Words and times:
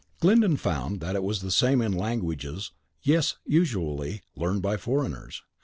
Glyndon 0.19 0.57
found 0.57 0.99
that 1.01 1.13
it 1.15 1.21
was 1.21 1.41
the 1.41 1.51
same 1.51 1.79
in 1.79 1.91
languages 1.91 2.71
less 3.05 3.37
usually 3.45 4.23
learned 4.35 4.63
by 4.63 4.75
foreigners. 4.75 5.43